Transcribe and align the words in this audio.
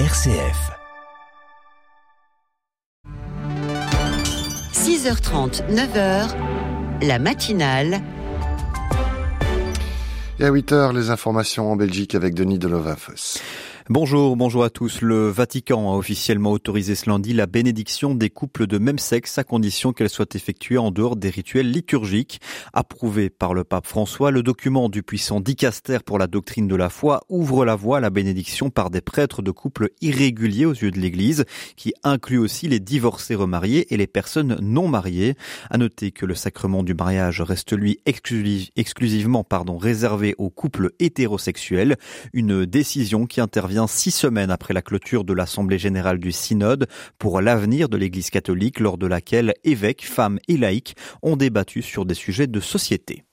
RCF. 0.00 0.72
6h30, 4.72 5.62
9h, 5.70 6.34
la 7.00 7.18
matinale. 7.20 8.00
Et 10.40 10.44
à 10.44 10.50
8h, 10.50 10.92
les 10.96 11.10
informations 11.10 11.70
en 11.70 11.76
Belgique 11.76 12.16
avec 12.16 12.34
Denis 12.34 12.58
Delovafos. 12.58 13.38
Bonjour, 13.90 14.34
bonjour 14.34 14.64
à 14.64 14.70
tous. 14.70 15.02
Le 15.02 15.28
Vatican 15.28 15.92
a 15.92 15.96
officiellement 15.98 16.52
autorisé 16.52 16.94
ce 16.94 17.10
lundi 17.10 17.34
la 17.34 17.44
bénédiction 17.44 18.14
des 18.14 18.30
couples 18.30 18.66
de 18.66 18.78
même 18.78 18.98
sexe 18.98 19.36
à 19.36 19.44
condition 19.44 19.92
qu'elle 19.92 20.08
soit 20.08 20.34
effectuée 20.34 20.78
en 20.78 20.90
dehors 20.90 21.16
des 21.16 21.28
rituels 21.28 21.70
liturgiques. 21.70 22.40
Approuvé 22.72 23.28
par 23.28 23.52
le 23.52 23.62
pape 23.62 23.86
François, 23.86 24.30
le 24.30 24.42
document 24.42 24.88
du 24.88 25.02
puissant 25.02 25.38
dicaster 25.38 25.98
pour 26.02 26.18
la 26.18 26.28
doctrine 26.28 26.66
de 26.66 26.76
la 26.76 26.88
foi 26.88 27.24
ouvre 27.28 27.66
la 27.66 27.74
voie 27.74 27.98
à 27.98 28.00
la 28.00 28.08
bénédiction 28.08 28.70
par 28.70 28.88
des 28.88 29.02
prêtres 29.02 29.42
de 29.42 29.50
couples 29.50 29.90
irréguliers 30.00 30.64
aux 30.64 30.72
yeux 30.72 30.90
de 30.90 30.98
l'Église, 30.98 31.44
qui 31.76 31.92
inclut 32.04 32.38
aussi 32.38 32.68
les 32.68 32.80
divorcés 32.80 33.34
remariés 33.34 33.92
et 33.92 33.98
les 33.98 34.06
personnes 34.06 34.56
non 34.62 34.88
mariées. 34.88 35.34
À 35.68 35.76
noter 35.76 36.10
que 36.10 36.24
le 36.24 36.34
sacrement 36.34 36.84
du 36.84 36.94
mariage 36.94 37.42
reste 37.42 37.76
lui 37.76 38.00
exclusivement 38.06 39.44
pardon, 39.44 39.76
réservé 39.76 40.34
aux 40.38 40.48
couples 40.48 40.92
hétérosexuels, 41.00 41.96
une 42.32 42.64
décision 42.64 43.26
qui 43.26 43.42
intervient 43.42 43.73
six 43.86 44.10
semaines 44.10 44.50
après 44.50 44.74
la 44.74 44.82
clôture 44.82 45.24
de 45.24 45.32
l'Assemblée 45.32 45.78
générale 45.78 46.18
du 46.18 46.32
Synode 46.32 46.86
pour 47.18 47.40
l'avenir 47.40 47.88
de 47.88 47.96
l'Église 47.96 48.30
catholique 48.30 48.80
lors 48.80 48.98
de 48.98 49.06
laquelle 49.06 49.54
évêques, 49.64 50.06
femmes 50.06 50.38
et 50.48 50.56
laïcs 50.56 50.96
ont 51.22 51.36
débattu 51.36 51.82
sur 51.82 52.06
des 52.06 52.14
sujets 52.14 52.46
de 52.46 52.60
société. 52.60 53.24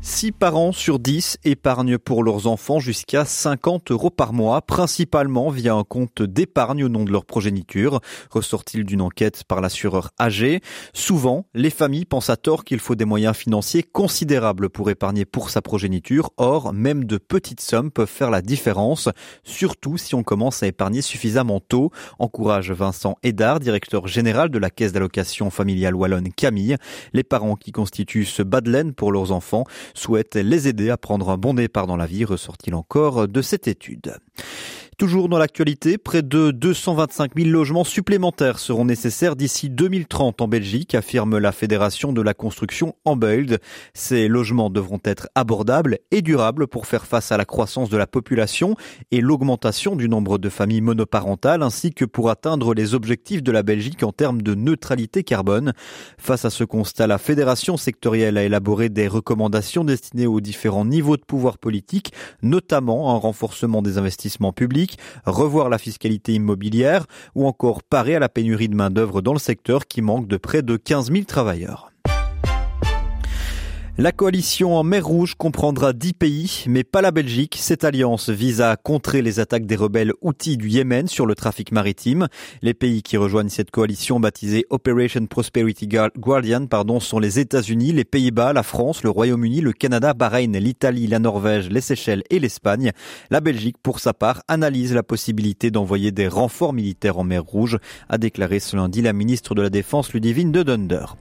6 0.00 0.30
parents 0.30 0.70
sur 0.70 1.00
10 1.00 1.38
épargnent 1.44 1.98
pour 1.98 2.22
leurs 2.22 2.46
enfants 2.46 2.78
jusqu'à 2.78 3.24
50 3.24 3.90
euros 3.90 4.10
par 4.10 4.32
mois, 4.32 4.62
principalement 4.62 5.50
via 5.50 5.74
un 5.74 5.82
compte 5.82 6.22
d'épargne 6.22 6.84
au 6.84 6.88
nom 6.88 7.04
de 7.04 7.10
leur 7.10 7.24
progéniture, 7.24 8.00
ressort-il 8.30 8.84
d'une 8.84 9.00
enquête 9.00 9.42
par 9.42 9.60
l'assureur 9.60 10.10
AG. 10.16 10.60
Souvent, 10.94 11.46
les 11.52 11.70
familles 11.70 12.04
pensent 12.04 12.30
à 12.30 12.36
tort 12.36 12.64
qu'il 12.64 12.78
faut 12.78 12.94
des 12.94 13.04
moyens 13.04 13.36
financiers 13.36 13.82
considérables 13.82 14.70
pour 14.70 14.88
épargner 14.88 15.24
pour 15.24 15.50
sa 15.50 15.62
progéniture. 15.62 16.30
Or, 16.36 16.72
même 16.72 17.04
de 17.04 17.18
petites 17.18 17.60
sommes 17.60 17.90
peuvent 17.90 18.08
faire 18.08 18.30
la 18.30 18.40
différence, 18.40 19.08
surtout 19.42 19.98
si 19.98 20.14
on 20.14 20.22
commence 20.22 20.62
à 20.62 20.68
épargner 20.68 21.02
suffisamment 21.02 21.58
tôt, 21.58 21.90
encourage 22.20 22.70
Vincent 22.70 23.16
Hédard, 23.24 23.58
directeur 23.58 24.06
général 24.06 24.50
de 24.50 24.58
la 24.58 24.70
caisse 24.70 24.92
d'allocation 24.92 25.50
familiale 25.50 25.96
wallonne 25.96 26.32
Camille. 26.32 26.76
Les 27.12 27.24
parents 27.24 27.56
qui 27.56 27.72
constituent 27.72 28.24
ce 28.24 28.44
bas 28.44 28.60
de 28.60 28.70
laine 28.70 28.94
pour 28.94 29.10
leurs 29.10 29.32
enfants 29.32 29.64
souhaite 29.98 30.36
les 30.36 30.68
aider 30.68 30.90
à 30.90 30.96
prendre 30.96 31.28
un 31.30 31.36
bon 31.36 31.54
départ 31.54 31.86
dans 31.86 31.96
la 31.96 32.06
vie, 32.06 32.24
ressort-il 32.24 32.74
encore 32.74 33.28
de 33.28 33.42
cette 33.42 33.68
étude. 33.68 34.16
Toujours 34.98 35.28
dans 35.28 35.38
l'actualité, 35.38 35.96
près 35.96 36.22
de 36.22 36.50
225 36.50 37.30
000 37.36 37.50
logements 37.50 37.84
supplémentaires 37.84 38.58
seront 38.58 38.84
nécessaires 38.84 39.36
d'ici 39.36 39.70
2030 39.70 40.40
en 40.40 40.48
Belgique, 40.48 40.96
affirme 40.96 41.38
la 41.38 41.52
Fédération 41.52 42.12
de 42.12 42.20
la 42.20 42.34
construction 42.34 42.96
Ambeld. 43.04 43.60
Ces 43.94 44.26
logements 44.26 44.70
devront 44.70 44.98
être 45.04 45.28
abordables 45.36 45.98
et 46.10 46.20
durables 46.20 46.66
pour 46.66 46.88
faire 46.88 47.06
face 47.06 47.30
à 47.30 47.36
la 47.36 47.44
croissance 47.44 47.90
de 47.90 47.96
la 47.96 48.08
population 48.08 48.74
et 49.12 49.20
l'augmentation 49.20 49.94
du 49.94 50.08
nombre 50.08 50.36
de 50.36 50.48
familles 50.48 50.80
monoparentales, 50.80 51.62
ainsi 51.62 51.92
que 51.92 52.04
pour 52.04 52.28
atteindre 52.28 52.74
les 52.74 52.94
objectifs 52.94 53.44
de 53.44 53.52
la 53.52 53.62
Belgique 53.62 54.02
en 54.02 54.10
termes 54.10 54.42
de 54.42 54.56
neutralité 54.56 55.22
carbone. 55.22 55.74
Face 56.18 56.44
à 56.44 56.50
ce 56.50 56.64
constat, 56.64 57.06
la 57.06 57.18
Fédération 57.18 57.76
sectorielle 57.76 58.36
a 58.36 58.42
élaboré 58.42 58.88
des 58.88 59.06
recommandations 59.06 59.84
destinées 59.84 60.26
aux 60.26 60.40
différents 60.40 60.86
niveaux 60.86 61.16
de 61.16 61.24
pouvoir 61.24 61.58
politique, 61.58 62.12
notamment 62.42 63.14
un 63.14 63.18
renforcement 63.18 63.80
des 63.80 63.96
investissements 63.96 64.52
publics 64.52 64.87
revoir 65.26 65.68
la 65.68 65.78
fiscalité 65.78 66.32
immobilière 66.34 67.06
ou 67.34 67.46
encore 67.46 67.82
parer 67.82 68.14
à 68.14 68.18
la 68.18 68.28
pénurie 68.28 68.68
de 68.68 68.74
main-d'œuvre 68.74 69.20
dans 69.20 69.32
le 69.32 69.38
secteur 69.38 69.86
qui 69.86 70.02
manque 70.02 70.28
de 70.28 70.36
près 70.36 70.62
de 70.62 70.76
15 70.76 71.12
000 71.12 71.24
travailleurs. 71.24 71.90
La 74.00 74.12
coalition 74.12 74.76
en 74.76 74.84
mer 74.84 75.04
Rouge 75.04 75.34
comprendra 75.34 75.92
dix 75.92 76.12
pays, 76.12 76.62
mais 76.68 76.84
pas 76.84 77.02
la 77.02 77.10
Belgique. 77.10 77.56
Cette 77.58 77.82
alliance 77.82 78.30
vise 78.30 78.60
à 78.60 78.76
contrer 78.76 79.22
les 79.22 79.40
attaques 79.40 79.66
des 79.66 79.74
rebelles 79.74 80.12
outils 80.20 80.56
du 80.56 80.68
Yémen 80.68 81.08
sur 81.08 81.26
le 81.26 81.34
trafic 81.34 81.72
maritime. 81.72 82.28
Les 82.62 82.74
pays 82.74 83.02
qui 83.02 83.16
rejoignent 83.16 83.48
cette 83.48 83.72
coalition 83.72 84.20
baptisée 84.20 84.66
Operation 84.70 85.26
Prosperity 85.26 85.88
Guardian 86.16 86.66
pardon, 86.66 87.00
sont 87.00 87.18
les 87.18 87.40
États-Unis, 87.40 87.90
les 87.90 88.04
Pays-Bas, 88.04 88.52
la 88.52 88.62
France, 88.62 89.02
le 89.02 89.10
Royaume-Uni, 89.10 89.62
le 89.62 89.72
Canada, 89.72 90.14
Bahreïn, 90.14 90.56
l'Italie, 90.56 91.08
la 91.08 91.18
Norvège, 91.18 91.68
les 91.68 91.80
Seychelles 91.80 92.22
et 92.30 92.38
l'Espagne. 92.38 92.92
La 93.30 93.40
Belgique, 93.40 93.78
pour 93.82 93.98
sa 93.98 94.14
part, 94.14 94.42
analyse 94.46 94.94
la 94.94 95.02
possibilité 95.02 95.72
d'envoyer 95.72 96.12
des 96.12 96.28
renforts 96.28 96.72
militaires 96.72 97.18
en 97.18 97.24
mer 97.24 97.42
Rouge, 97.42 97.78
a 98.08 98.16
déclaré 98.16 98.60
ce 98.60 98.76
lundi 98.76 99.02
la 99.02 99.12
ministre 99.12 99.56
de 99.56 99.62
la 99.62 99.70
Défense 99.70 100.12
Ludivine 100.12 100.52
de 100.52 100.62
Dunder. 100.62 101.16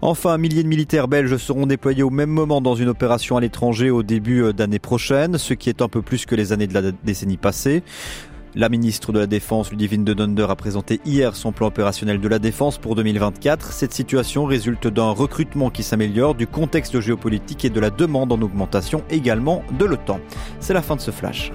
Enfin, 0.00 0.38
de 0.38 0.62
militaires 0.62 1.08
belges 1.08 1.36
seront 1.36 1.66
déployés 1.66 2.02
au 2.02 2.08
même 2.22 2.30
moment 2.30 2.60
dans 2.60 2.76
une 2.76 2.88
opération 2.88 3.36
à 3.36 3.40
l'étranger 3.40 3.90
au 3.90 4.02
début 4.02 4.42
euh, 4.42 4.52
d'année 4.52 4.78
prochaine, 4.78 5.38
ce 5.38 5.54
qui 5.54 5.68
est 5.68 5.82
un 5.82 5.88
peu 5.88 6.02
plus 6.02 6.24
que 6.24 6.34
les 6.34 6.52
années 6.52 6.68
de 6.68 6.74
la 6.74 6.92
décennie 6.92 7.36
passée. 7.36 7.82
La 8.54 8.68
ministre 8.68 9.12
de 9.12 9.18
la 9.18 9.26
Défense, 9.26 9.70
Ludivine 9.70 10.04
de 10.04 10.12
Donder, 10.12 10.46
a 10.48 10.54
présenté 10.54 11.00
hier 11.06 11.34
son 11.34 11.52
plan 11.52 11.68
opérationnel 11.68 12.20
de 12.20 12.28
la 12.28 12.38
défense 12.38 12.78
pour 12.78 12.94
2024. 12.94 13.72
Cette 13.72 13.94
situation 13.94 14.44
résulte 14.44 14.86
d'un 14.86 15.10
recrutement 15.10 15.70
qui 15.70 15.82
s'améliore, 15.82 16.34
du 16.34 16.46
contexte 16.46 17.00
géopolitique 17.00 17.64
et 17.64 17.70
de 17.70 17.80
la 17.80 17.90
demande 17.90 18.30
en 18.30 18.40
augmentation 18.40 19.02
également 19.10 19.64
de 19.78 19.86
l'OTAN. 19.86 20.20
C'est 20.60 20.74
la 20.74 20.82
fin 20.82 20.96
de 20.96 21.00
ce 21.00 21.10
flash. 21.10 21.50